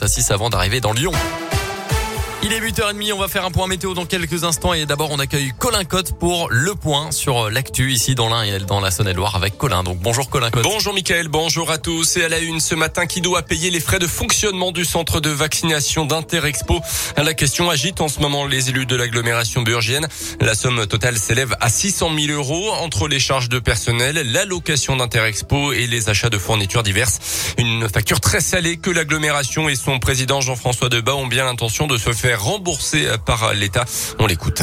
Tassis 0.00 0.32
avant 0.32 0.48
d'arriver 0.48 0.80
dans 0.80 0.94
Lyon. 0.94 1.12
Il 2.42 2.54
est 2.54 2.60
8h30, 2.60 3.12
on 3.12 3.18
va 3.18 3.28
faire 3.28 3.44
un 3.44 3.50
point 3.50 3.66
météo 3.66 3.92
dans 3.92 4.06
quelques 4.06 4.44
instants 4.44 4.72
et 4.72 4.86
d'abord 4.86 5.10
on 5.10 5.18
accueille 5.18 5.52
Colin 5.58 5.84
Cotte 5.84 6.18
pour 6.18 6.48
le 6.50 6.74
point 6.74 7.12
sur 7.12 7.50
l'actu 7.50 7.92
ici 7.92 8.14
dans 8.14 8.30
l'Ain 8.30 8.44
et 8.44 8.58
dans 8.60 8.80
la 8.80 8.90
Saône-et-Loire 8.90 9.36
avec 9.36 9.58
Colin. 9.58 9.82
Donc 9.82 9.98
bonjour 9.98 10.30
Colin 10.30 10.50
Cotte. 10.50 10.64
Bonjour 10.64 10.94
Mickaël, 10.94 11.28
bonjour 11.28 11.70
à 11.70 11.76
tous 11.76 12.16
et 12.16 12.24
à 12.24 12.30
la 12.30 12.38
une 12.38 12.58
ce 12.58 12.74
matin 12.74 13.04
qui 13.04 13.20
doit 13.20 13.42
payer 13.42 13.70
les 13.70 13.78
frais 13.78 13.98
de 13.98 14.06
fonctionnement 14.06 14.72
du 14.72 14.86
centre 14.86 15.20
de 15.20 15.28
vaccination 15.28 16.06
d'Interexpo? 16.06 16.80
La 17.18 17.34
question 17.34 17.68
agite 17.68 18.00
en 18.00 18.08
ce 18.08 18.20
moment 18.20 18.46
les 18.46 18.70
élus 18.70 18.86
de 18.86 18.96
l'agglomération 18.96 19.60
burgienne. 19.60 20.08
La 20.40 20.54
somme 20.54 20.86
totale 20.86 21.18
s'élève 21.18 21.54
à 21.60 21.68
600 21.68 22.10
000 22.18 22.32
euros 22.32 22.70
entre 22.70 23.06
les 23.06 23.20
charges 23.20 23.50
de 23.50 23.58
personnel, 23.58 24.32
la 24.32 24.46
location 24.46 24.96
d'Interexpo 24.96 25.74
et 25.74 25.86
les 25.86 26.08
achats 26.08 26.30
de 26.30 26.38
fournitures 26.38 26.84
diverses. 26.84 27.18
Une 27.58 27.86
facture 27.86 28.20
très 28.20 28.40
salée 28.40 28.78
que 28.78 28.88
l'agglomération 28.88 29.68
et 29.68 29.76
son 29.76 29.98
président 29.98 30.40
Jean-François 30.40 30.88
Debat 30.88 31.14
ont 31.16 31.26
bien 31.26 31.44
l'intention 31.44 31.86
de 31.86 31.98
se 31.98 32.12
faire 32.12 32.29
remboursé 32.34 33.08
par 33.24 33.54
l'État. 33.54 33.84
On 34.18 34.26
l'écoute. 34.26 34.62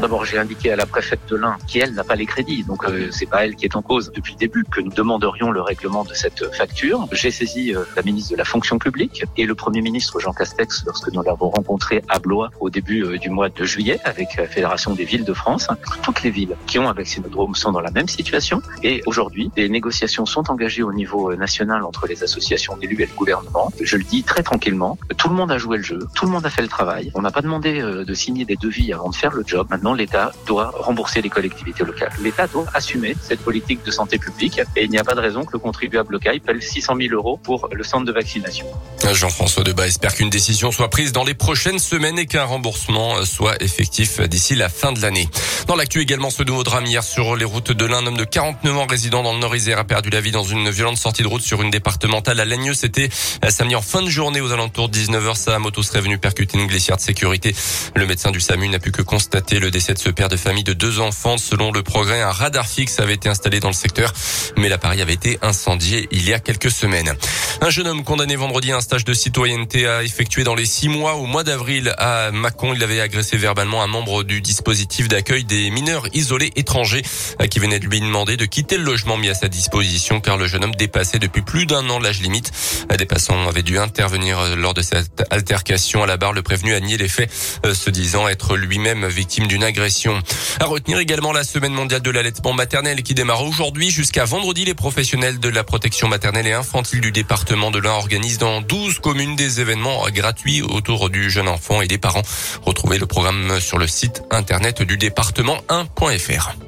D'abord, 0.00 0.24
j'ai 0.24 0.38
indiqué 0.38 0.72
à 0.72 0.76
la 0.76 0.86
préfète 0.86 1.20
de 1.28 1.36
l'Ain 1.36 1.56
qui, 1.66 1.80
elle, 1.80 1.94
n'a 1.94 2.04
pas 2.04 2.14
les 2.14 2.26
crédits. 2.26 2.62
Donc, 2.64 2.84
euh, 2.84 3.08
c'est 3.10 3.26
pas 3.26 3.44
elle 3.44 3.56
qui 3.56 3.64
est 3.64 3.74
en 3.74 3.82
cause 3.82 4.12
depuis 4.14 4.34
le 4.34 4.38
début 4.38 4.64
que 4.64 4.80
nous 4.80 4.92
demanderions 4.92 5.50
le 5.50 5.60
règlement 5.60 6.04
de 6.04 6.14
cette 6.14 6.54
facture. 6.54 7.08
J'ai 7.12 7.30
saisi 7.30 7.74
euh, 7.74 7.84
la 7.96 8.02
ministre 8.02 8.32
de 8.32 8.36
la 8.36 8.44
fonction 8.44 8.78
publique 8.78 9.24
et 9.36 9.44
le 9.44 9.54
premier 9.54 9.80
ministre 9.80 10.20
Jean 10.20 10.32
Castex 10.32 10.84
lorsque 10.86 11.12
nous 11.12 11.22
l'avons 11.22 11.50
rencontré 11.50 12.02
à 12.08 12.18
Blois 12.18 12.50
au 12.60 12.70
début 12.70 13.04
euh, 13.04 13.18
du 13.18 13.30
mois 13.30 13.48
de 13.48 13.64
juillet 13.64 14.00
avec 14.04 14.36
la 14.36 14.46
Fédération 14.46 14.94
des 14.94 15.04
villes 15.04 15.24
de 15.24 15.34
France. 15.34 15.68
Toutes 16.02 16.22
les 16.22 16.30
villes 16.30 16.56
qui 16.66 16.78
ont 16.78 16.88
un 16.88 16.92
vaccinodrome 16.92 17.54
sont 17.54 17.72
dans 17.72 17.80
la 17.80 17.90
même 17.90 18.08
situation. 18.08 18.62
Et 18.82 19.02
aujourd'hui, 19.06 19.50
des 19.56 19.68
négociations 19.68 20.26
sont 20.26 20.50
engagées 20.50 20.82
au 20.82 20.92
niveau 20.92 21.32
euh, 21.32 21.36
national 21.36 21.84
entre 21.84 22.06
les 22.06 22.22
associations 22.22 22.76
d'élus 22.76 23.02
et 23.02 23.06
le 23.06 23.14
gouvernement. 23.16 23.72
Je 23.80 23.96
le 23.96 24.04
dis 24.04 24.22
très 24.22 24.42
tranquillement. 24.42 24.98
Tout 25.16 25.28
le 25.28 25.34
monde 25.34 25.50
a 25.50 25.58
joué 25.58 25.78
le 25.78 25.82
jeu. 25.82 26.00
Tout 26.14 26.26
le 26.26 26.32
monde 26.32 26.46
a 26.46 26.50
fait 26.50 26.62
le 26.62 26.68
travail. 26.68 27.10
On 27.14 27.22
n'a 27.22 27.30
pas 27.30 27.42
demandé 27.42 27.80
euh, 27.80 28.04
de 28.04 28.14
signer 28.14 28.44
des 28.44 28.56
devis 28.56 28.92
avant 28.92 29.10
de 29.10 29.16
faire 29.16 29.32
le 29.32 29.44
job. 29.46 29.66
Maintenant, 29.70 29.87
l'État 29.94 30.32
doit 30.46 30.72
rembourser 30.74 31.22
les 31.22 31.28
collectivités 31.28 31.84
locales. 31.84 32.12
L'État 32.20 32.46
doit 32.46 32.66
assumer 32.74 33.16
cette 33.22 33.40
politique 33.40 33.84
de 33.84 33.90
santé 33.90 34.18
publique 34.18 34.60
et 34.76 34.84
il 34.84 34.90
n'y 34.90 34.98
a 34.98 35.04
pas 35.04 35.14
de 35.14 35.20
raison 35.20 35.44
que 35.44 35.52
le 35.52 35.58
contribuable 35.58 36.12
local 36.12 36.40
paye 36.40 36.62
600 36.62 36.94
000 37.00 37.14
euros 37.14 37.38
pour 37.42 37.68
le 37.72 37.84
centre 37.84 38.04
de 38.04 38.12
vaccination. 38.12 38.66
Jean-François 39.12 39.64
Debat 39.64 39.86
espère 39.86 40.14
qu'une 40.14 40.30
décision 40.30 40.72
soit 40.72 40.90
prise 40.90 41.12
dans 41.12 41.24
les 41.24 41.34
prochaines 41.34 41.78
semaines 41.78 42.18
et 42.18 42.26
qu'un 42.26 42.44
remboursement 42.44 43.24
soit 43.24 43.62
effectif 43.62 44.20
d'ici 44.20 44.54
la 44.54 44.68
fin 44.68 44.92
de 44.92 45.00
l'année. 45.00 45.28
Dans 45.66 45.76
l'actu 45.76 46.00
également, 46.00 46.30
ce 46.30 46.42
nouveau 46.42 46.64
drame 46.64 46.86
hier 46.86 47.02
sur 47.02 47.36
les 47.36 47.44
routes 47.44 47.72
de 47.72 47.84
l'Ain, 47.84 47.98
un 47.98 48.06
homme 48.06 48.16
de 48.16 48.24
49 48.24 48.76
ans 48.76 48.86
résident 48.86 49.22
dans 49.22 49.32
le 49.32 49.40
Nord-Isère 49.40 49.78
a 49.78 49.84
perdu 49.84 50.10
la 50.10 50.20
vie 50.20 50.30
dans 50.30 50.44
une 50.44 50.70
violente 50.70 50.98
sortie 50.98 51.22
de 51.22 51.28
route 51.28 51.42
sur 51.42 51.62
une 51.62 51.70
départementale 51.70 52.38
à 52.40 52.44
Lagneux. 52.44 52.74
C'était 52.74 53.08
samedi 53.48 53.74
en 53.74 53.82
fin 53.82 54.02
de 54.02 54.08
journée 54.08 54.40
aux 54.40 54.52
alentours 54.52 54.88
de 54.88 54.96
19h. 54.96 55.34
Sa 55.34 55.58
moto 55.58 55.82
serait 55.82 56.00
venue 56.00 56.18
percuter 56.18 56.58
une 56.58 56.66
glissière 56.66 56.96
de 56.96 57.02
sécurité. 57.02 57.54
Le 57.94 58.06
médecin 58.06 58.30
du 58.30 58.40
SAMU 58.40 58.68
n'a 58.68 58.78
pu 58.78 58.92
que 58.92 59.02
constater 59.02 59.58
le 59.58 59.70
décès 59.78 59.94
de 59.94 60.00
ce 60.00 60.10
père 60.10 60.28
de 60.28 60.36
famille 60.36 60.64
de 60.64 60.72
deux 60.72 60.98
enfants. 60.98 61.38
Selon 61.38 61.70
le 61.70 61.84
progrès, 61.84 62.20
un 62.20 62.32
radar 62.32 62.66
fixe 62.66 62.98
avait 62.98 63.14
été 63.14 63.28
installé 63.28 63.60
dans 63.60 63.68
le 63.68 63.74
secteur, 63.74 64.12
mais 64.56 64.68
l'appareil 64.68 65.00
avait 65.00 65.12
été 65.12 65.38
incendié 65.40 66.08
il 66.10 66.28
y 66.28 66.34
a 66.34 66.40
quelques 66.40 66.72
semaines. 66.72 67.14
Un 67.60 67.70
jeune 67.70 67.86
homme 67.86 68.02
condamné 68.02 68.34
vendredi 68.34 68.72
à 68.72 68.78
un 68.78 68.80
stage 68.80 69.04
de 69.04 69.14
citoyenneté 69.14 69.86
a 69.86 70.02
effectué 70.02 70.42
dans 70.42 70.56
les 70.56 70.66
six 70.66 70.88
mois 70.88 71.14
au 71.14 71.26
mois 71.26 71.44
d'avril 71.44 71.94
à 71.96 72.32
Mâcon. 72.32 72.74
Il 72.74 72.82
avait 72.82 73.00
agressé 73.00 73.36
verbalement 73.36 73.80
un 73.80 73.86
membre 73.86 74.24
du 74.24 74.40
dispositif 74.40 75.06
d'accueil 75.06 75.44
des 75.44 75.70
mineurs 75.70 76.08
isolés 76.12 76.50
étrangers 76.56 77.02
qui 77.48 77.60
venait 77.60 77.78
de 77.78 77.86
lui 77.86 78.00
demander 78.00 78.36
de 78.36 78.46
quitter 78.46 78.78
le 78.78 78.82
logement 78.82 79.16
mis 79.16 79.28
à 79.28 79.34
sa 79.34 79.46
disposition 79.46 80.20
car 80.20 80.36
le 80.38 80.48
jeune 80.48 80.64
homme 80.64 80.74
dépassait 80.74 81.20
depuis 81.20 81.42
plus 81.42 81.66
d'un 81.66 81.88
an 81.88 82.00
l'âge 82.00 82.20
limite. 82.20 82.50
Des 82.98 83.06
passants 83.06 83.46
avaient 83.46 83.62
dû 83.62 83.78
intervenir 83.78 84.56
lors 84.56 84.74
de 84.74 84.82
cette 84.82 85.22
altercation 85.30 86.02
à 86.02 86.06
la 86.06 86.16
barre. 86.16 86.32
Le 86.32 86.42
prévenu 86.42 86.74
a 86.74 86.80
nié 86.80 86.96
les 86.96 87.08
faits, 87.08 87.30
se 87.72 87.90
disant 87.90 88.26
être 88.26 88.56
lui-même 88.56 89.06
victime 89.06 89.46
d'une 89.46 89.57
agression. 89.62 90.18
À 90.60 90.66
retenir 90.66 90.98
également 90.98 91.32
la 91.32 91.44
semaine 91.44 91.72
mondiale 91.72 92.02
de 92.02 92.10
l'allaitement 92.10 92.52
maternel 92.52 93.02
qui 93.02 93.14
démarre 93.14 93.44
aujourd'hui 93.44 93.90
jusqu'à 93.90 94.24
vendredi. 94.24 94.64
Les 94.64 94.74
professionnels 94.74 95.40
de 95.40 95.48
la 95.48 95.64
protection 95.64 96.08
maternelle 96.08 96.46
et 96.46 96.52
infantile 96.52 97.00
du 97.00 97.12
département 97.12 97.70
de 97.70 97.78
l'Ain 97.78 97.92
organisent 97.92 98.38
dans 98.38 98.60
12 98.60 98.98
communes 98.98 99.36
des 99.36 99.60
événements 99.60 100.08
gratuits 100.10 100.62
autour 100.62 101.10
du 101.10 101.30
jeune 101.30 101.48
enfant 101.48 101.82
et 101.82 101.86
des 101.86 101.98
parents. 101.98 102.22
Retrouvez 102.62 102.98
le 102.98 103.06
programme 103.06 103.60
sur 103.60 103.78
le 103.78 103.86
site 103.86 104.22
internet 104.30 104.82
du 104.82 104.96
département 104.96 105.58
1.fr. 105.68 106.67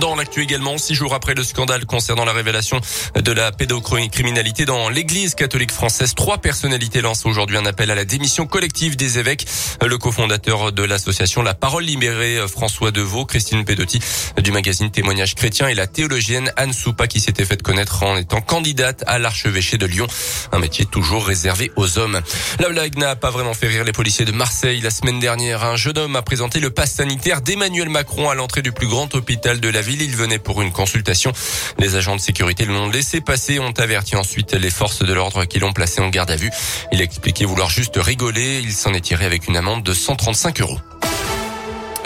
Dans 0.00 0.14
l'actu 0.14 0.42
également, 0.42 0.78
six 0.78 0.94
jours 0.94 1.12
après 1.12 1.34
le 1.34 1.42
scandale 1.42 1.84
concernant 1.84 2.24
la 2.24 2.32
révélation 2.32 2.80
de 3.16 3.32
la 3.32 3.50
pédocriminalité 3.50 4.64
dans 4.64 4.88
l'église 4.88 5.34
catholique 5.34 5.72
française, 5.72 6.14
trois 6.14 6.38
personnalités 6.38 7.00
lancent 7.00 7.26
aujourd'hui 7.26 7.56
un 7.56 7.66
appel 7.66 7.90
à 7.90 7.96
la 7.96 8.04
démission 8.04 8.46
collective 8.46 8.94
des 8.96 9.18
évêques. 9.18 9.46
Le 9.84 9.98
cofondateur 9.98 10.70
de 10.70 10.84
l'association 10.84 11.42
La 11.42 11.54
Parole 11.54 11.82
Libérée, 11.82 12.38
François 12.46 12.92
Deveau, 12.92 13.24
Christine 13.24 13.64
Pedotti 13.64 13.98
du 14.40 14.52
magazine 14.52 14.88
Témoignages 14.90 15.34
chrétiens 15.34 15.66
et 15.66 15.74
la 15.74 15.88
théologienne 15.88 16.52
Anne 16.56 16.72
Soupa 16.72 17.08
qui 17.08 17.18
s'était 17.18 17.44
fait 17.44 17.60
connaître 17.60 18.04
en 18.04 18.16
étant 18.16 18.40
candidate 18.40 19.02
à 19.08 19.18
l'archevêché 19.18 19.78
de 19.78 19.86
Lyon. 19.86 20.06
Un 20.52 20.60
métier 20.60 20.86
toujours 20.86 21.26
réservé 21.26 21.72
aux 21.74 21.98
hommes. 21.98 22.20
La 22.60 22.68
blague 22.68 22.96
n'a 22.98 23.16
pas 23.16 23.30
vraiment 23.30 23.54
fait 23.54 23.66
rire 23.66 23.82
les 23.82 23.92
policiers 23.92 24.24
de 24.24 24.32
Marseille. 24.32 24.80
La 24.80 24.90
semaine 24.90 25.18
dernière, 25.18 25.64
un 25.64 25.76
jeune 25.76 25.98
homme 25.98 26.14
a 26.14 26.22
présenté 26.22 26.60
le 26.60 26.70
pass 26.70 26.92
sanitaire 26.92 27.42
d'Emmanuel 27.42 27.88
Macron 27.88 28.30
à 28.30 28.36
l'entrée 28.36 28.62
du 28.62 28.70
plus 28.70 28.86
grand 28.86 29.12
hôpital 29.16 29.58
de 29.58 29.68
la 29.68 29.80
ville. 29.80 29.87
Il 29.94 30.14
venait 30.16 30.38
pour 30.38 30.60
une 30.60 30.72
consultation. 30.72 31.32
Les 31.78 31.96
agents 31.96 32.16
de 32.16 32.20
sécurité 32.20 32.64
l'ont 32.64 32.90
laissé 32.90 33.20
passer, 33.20 33.58
ont 33.58 33.72
averti 33.72 34.16
ensuite 34.16 34.52
les 34.52 34.70
forces 34.70 35.02
de 35.02 35.12
l'ordre 35.12 35.44
qui 35.44 35.58
l'ont 35.58 35.72
placé 35.72 36.00
en 36.00 36.08
garde 36.08 36.30
à 36.30 36.36
vue. 36.36 36.50
Il 36.92 37.00
a 37.00 37.04
expliqué 37.04 37.44
vouloir 37.44 37.70
juste 37.70 37.96
rigoler. 37.96 38.60
Il 38.62 38.72
s'en 38.72 38.92
est 38.92 39.00
tiré 39.00 39.24
avec 39.24 39.48
une 39.48 39.56
amende 39.56 39.82
de 39.82 39.94
135 39.94 40.60
euros. 40.60 40.78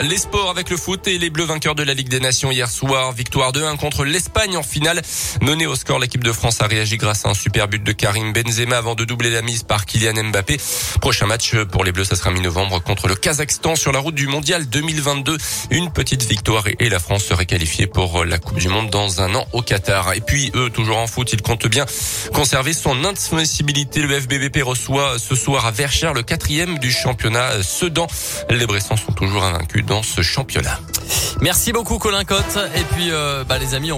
Les 0.02 0.16
sports 0.16 0.50
avec 0.50 0.68
le 0.68 0.76
foot 0.76 1.06
et 1.06 1.16
les 1.16 1.30
Bleus 1.30 1.44
vainqueurs 1.44 1.76
de 1.76 1.84
la 1.84 1.94
Ligue 1.94 2.08
des 2.08 2.18
Nations 2.18 2.50
hier 2.50 2.68
soir. 2.68 3.12
Victoire 3.12 3.52
2-1 3.52 3.76
contre 3.76 4.04
l'Espagne 4.04 4.56
en 4.56 4.64
finale. 4.64 5.00
Menée 5.40 5.66
au 5.66 5.76
score, 5.76 6.00
l'équipe 6.00 6.24
de 6.24 6.32
France 6.32 6.60
a 6.60 6.66
réagi 6.66 6.96
grâce 6.96 7.24
à 7.24 7.28
un 7.28 7.34
super 7.34 7.68
but 7.68 7.84
de 7.84 7.92
Karim 7.92 8.32
Benzema 8.32 8.78
avant 8.78 8.96
de 8.96 9.04
doubler 9.04 9.30
la 9.30 9.42
mise 9.42 9.62
par 9.62 9.86
Kylian 9.86 10.24
Mbappé. 10.24 10.58
Prochain 11.00 11.26
match 11.26 11.54
pour 11.70 11.84
les 11.84 11.92
Bleus, 11.92 12.06
ça 12.06 12.16
sera 12.16 12.32
mi-novembre 12.32 12.82
contre 12.82 13.06
le 13.06 13.14
Kazakhstan 13.14 13.76
sur 13.76 13.92
la 13.92 14.00
route 14.00 14.16
du 14.16 14.26
Mondial 14.26 14.68
2022. 14.68 15.36
Une 15.70 15.92
petite 15.92 16.24
victoire 16.24 16.64
et 16.66 16.88
la 16.88 16.98
France 16.98 17.24
serait 17.24 17.46
qualifiée 17.46 17.86
pour 17.86 18.24
la 18.24 18.38
Coupe 18.38 18.58
du 18.58 18.68
Monde 18.68 18.90
dans 18.90 19.22
un 19.22 19.32
an 19.36 19.46
au 19.52 19.62
Qatar. 19.62 20.14
Et 20.14 20.20
puis 20.20 20.50
eux, 20.56 20.70
toujours 20.70 20.98
en 20.98 21.06
foot, 21.06 21.32
ils 21.32 21.42
comptent 21.42 21.68
bien 21.68 21.86
conserver 22.34 22.72
son 22.72 23.04
invincibilité. 23.04 24.02
Le 24.02 24.20
FBBP 24.20 24.64
reçoit 24.64 25.20
ce 25.20 25.36
soir 25.36 25.64
à 25.64 25.70
Verchères 25.70 26.12
le 26.12 26.22
quatrième 26.22 26.80
du 26.80 26.90
championnat 26.90 27.62
Sedan. 27.62 28.08
Les 28.50 28.66
Bressans 28.66 28.96
sont 28.96 29.12
toujours 29.12 29.44
invaincus 29.44 29.84
ce 30.00 30.22
championnat. 30.22 30.78
Merci 31.42 31.72
beaucoup 31.72 31.98
Colin 31.98 32.24
Cotte. 32.24 32.58
Et 32.74 32.84
puis 32.94 33.10
euh, 33.10 33.44
bah, 33.44 33.58
les 33.58 33.74
amis, 33.74 33.90